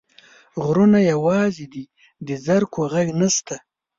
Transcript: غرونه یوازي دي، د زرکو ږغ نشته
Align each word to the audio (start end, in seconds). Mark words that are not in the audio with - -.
غرونه 0.63 0.99
یوازي 1.11 1.65
دي، 1.73 1.83
د 2.27 2.29
زرکو 2.45 2.81
ږغ 2.91 3.07
نشته 3.21 3.55